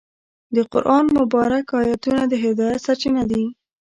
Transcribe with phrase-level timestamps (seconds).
[0.55, 3.43] د قرآن مبارکه آیتونه د هدایت سرچینه دي.